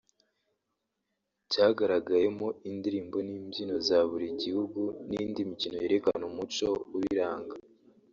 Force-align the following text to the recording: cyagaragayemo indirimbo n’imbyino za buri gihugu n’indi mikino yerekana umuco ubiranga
cyagaragayemo 1.51 2.47
indirimbo 2.69 3.17
n’imbyino 3.27 3.75
za 3.87 3.99
buri 4.09 4.27
gihugu 4.43 4.81
n’indi 5.09 5.39
mikino 5.49 5.75
yerekana 5.83 6.23
umuco 6.31 6.67
ubiranga 6.95 7.55